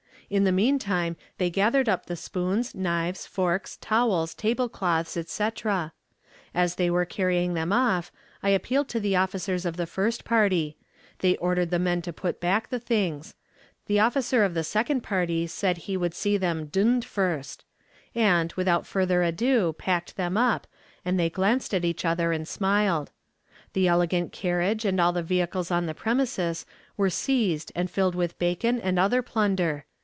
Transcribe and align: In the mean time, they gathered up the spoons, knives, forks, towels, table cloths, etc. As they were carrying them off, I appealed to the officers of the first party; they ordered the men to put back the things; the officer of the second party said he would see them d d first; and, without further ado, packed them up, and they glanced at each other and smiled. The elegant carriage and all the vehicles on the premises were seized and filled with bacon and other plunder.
In 0.31 0.45
the 0.45 0.53
mean 0.53 0.79
time, 0.79 1.17
they 1.39 1.49
gathered 1.49 1.89
up 1.89 2.05
the 2.05 2.15
spoons, 2.15 2.73
knives, 2.73 3.25
forks, 3.25 3.75
towels, 3.81 4.33
table 4.33 4.69
cloths, 4.69 5.17
etc. 5.17 5.91
As 6.55 6.75
they 6.75 6.89
were 6.89 7.03
carrying 7.03 7.53
them 7.53 7.73
off, 7.73 8.13
I 8.41 8.51
appealed 8.51 8.87
to 8.89 9.01
the 9.01 9.17
officers 9.17 9.65
of 9.65 9.75
the 9.75 9.85
first 9.85 10.23
party; 10.23 10.77
they 11.19 11.35
ordered 11.35 11.69
the 11.69 11.79
men 11.79 12.01
to 12.03 12.13
put 12.13 12.39
back 12.39 12.69
the 12.69 12.79
things; 12.79 13.35
the 13.87 13.99
officer 13.99 14.45
of 14.45 14.53
the 14.53 14.63
second 14.63 15.01
party 15.03 15.47
said 15.47 15.79
he 15.79 15.97
would 15.97 16.13
see 16.13 16.37
them 16.37 16.67
d 16.67 16.81
d 16.81 17.05
first; 17.05 17.65
and, 18.15 18.53
without 18.53 18.87
further 18.87 19.23
ado, 19.23 19.75
packed 19.77 20.15
them 20.15 20.37
up, 20.37 20.65
and 21.03 21.19
they 21.19 21.29
glanced 21.29 21.73
at 21.73 21.83
each 21.83 22.05
other 22.05 22.31
and 22.31 22.47
smiled. 22.47 23.11
The 23.73 23.89
elegant 23.89 24.31
carriage 24.31 24.85
and 24.85 24.97
all 25.01 25.11
the 25.11 25.23
vehicles 25.23 25.71
on 25.71 25.87
the 25.87 25.93
premises 25.93 26.65
were 26.95 27.09
seized 27.09 27.73
and 27.75 27.91
filled 27.91 28.15
with 28.15 28.39
bacon 28.39 28.79
and 28.79 28.97
other 28.97 29.21
plunder. 29.21 29.83